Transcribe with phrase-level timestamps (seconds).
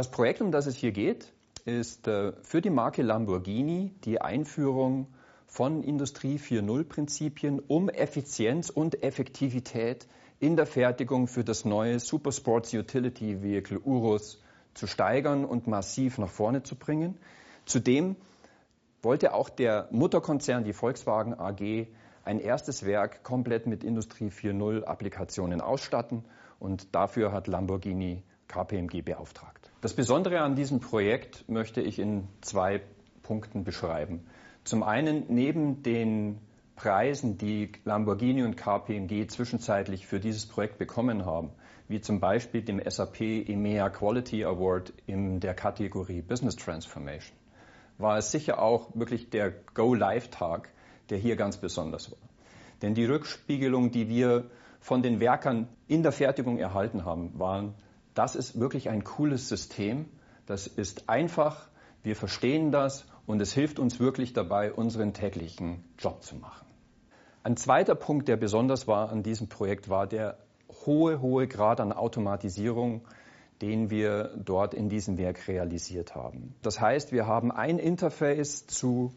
[0.00, 1.30] Das Projekt, um das es hier geht,
[1.66, 5.08] ist äh, für die Marke Lamborghini die Einführung
[5.46, 10.06] von Industrie 4.0 Prinzipien, um Effizienz und Effektivität
[10.38, 14.42] in der Fertigung für das neue Supersports Utility Vehicle Urus
[14.72, 17.18] zu steigern und massiv nach vorne zu bringen.
[17.66, 18.16] Zudem
[19.02, 21.88] wollte auch der Mutterkonzern, die Volkswagen AG,
[22.24, 26.24] ein erstes Werk komplett mit Industrie 4.0 Applikationen ausstatten
[26.58, 29.59] und dafür hat Lamborghini KPMG beauftragt.
[29.80, 32.82] Das Besondere an diesem Projekt möchte ich in zwei
[33.22, 34.26] Punkten beschreiben.
[34.62, 36.38] Zum einen neben den
[36.76, 41.50] Preisen, die Lamborghini und KPMG zwischenzeitlich für dieses Projekt bekommen haben,
[41.88, 47.34] wie zum Beispiel dem SAP EMEA Quality Award in der Kategorie Business Transformation,
[47.96, 50.68] war es sicher auch wirklich der Go-Live-Tag,
[51.08, 52.18] der hier ganz besonders war.
[52.82, 57.74] Denn die Rückspiegelung, die wir von den Werkern in der Fertigung erhalten haben, waren,
[58.20, 60.04] das ist wirklich ein cooles System,
[60.44, 61.70] das ist einfach,
[62.02, 66.66] wir verstehen das und es hilft uns wirklich dabei, unseren täglichen Job zu machen.
[67.44, 70.36] Ein zweiter Punkt, der besonders war an diesem Projekt, war der
[70.84, 73.06] hohe, hohe Grad an Automatisierung,
[73.62, 76.54] den wir dort in diesem Werk realisiert haben.
[76.60, 79.14] Das heißt, wir haben ein Interface zu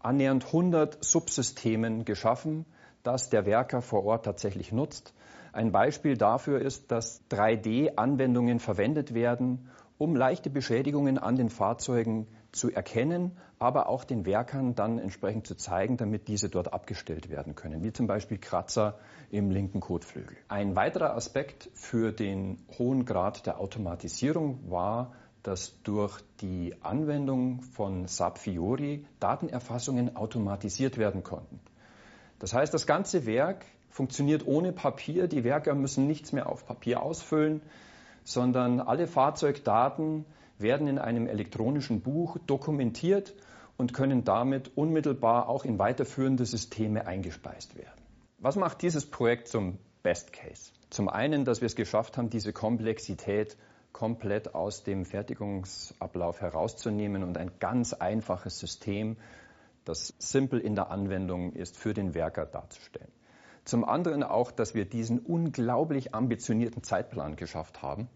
[0.00, 2.66] annähernd 100 Subsystemen geschaffen,
[3.02, 5.14] das der Werker vor Ort tatsächlich nutzt.
[5.52, 12.70] Ein Beispiel dafür ist, dass 3D-Anwendungen verwendet werden, um leichte Beschädigungen an den Fahrzeugen zu
[12.70, 17.82] erkennen, aber auch den Werkern dann entsprechend zu zeigen, damit diese dort abgestellt werden können,
[17.82, 18.98] wie zum Beispiel Kratzer
[19.30, 20.36] im linken Kotflügel.
[20.48, 28.06] Ein weiterer Aspekt für den hohen Grad der Automatisierung war, dass durch die Anwendung von
[28.06, 31.60] SAP Fiori Datenerfassungen automatisiert werden konnten.
[32.38, 35.28] Das heißt, das ganze Werk funktioniert ohne Papier.
[35.28, 37.60] Die Werker müssen nichts mehr auf Papier ausfüllen,
[38.24, 40.24] sondern alle Fahrzeugdaten
[40.58, 43.34] werden in einem elektronischen Buch dokumentiert
[43.76, 48.00] und können damit unmittelbar auch in weiterführende Systeme eingespeist werden.
[48.38, 50.72] Was macht dieses Projekt zum Best Case?
[50.90, 53.56] Zum einen, dass wir es geschafft haben, diese Komplexität
[53.92, 59.16] komplett aus dem Fertigungsablauf herauszunehmen und ein ganz einfaches System,
[59.84, 63.12] das simpel in der Anwendung ist, für den Werker darzustellen.
[63.64, 68.08] Zum anderen auch, dass wir diesen unglaublich ambitionierten Zeitplan geschafft haben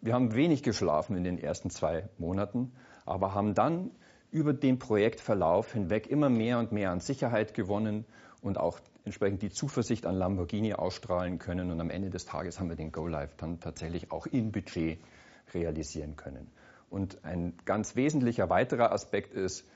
[0.00, 2.72] wir haben wenig geschlafen in den ersten zwei Monaten,
[3.04, 3.90] aber haben dann
[4.30, 8.04] über den Projektverlauf hinweg immer mehr und mehr an Sicherheit gewonnen
[8.40, 11.70] und auch entsprechend die Zuversicht an Lamborghini ausstrahlen können.
[11.70, 15.00] Und am Ende des Tages haben wir den Go Live dann tatsächlich auch in Budget
[15.54, 16.50] realisieren können.
[16.90, 19.66] Und ein ganz wesentlicher weiterer Aspekt ist,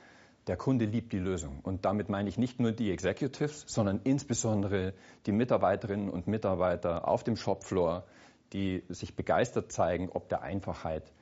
[0.46, 1.60] der Kunde liebt die Lösung.
[1.62, 4.94] Und damit meine ich nicht nur die Executives, sondern insbesondere
[5.26, 8.04] die Mitarbeiterinnen und Mitarbeiter auf dem Shopfloor,
[8.52, 11.12] die sich begeistert zeigen, ob der Einfachheit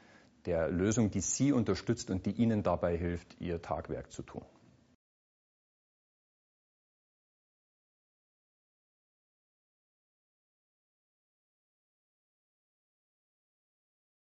[0.46, 4.44] der Lösung, die Sie unterstützt und die Ihnen dabei hilft, Ihr Tagwerk zu tun.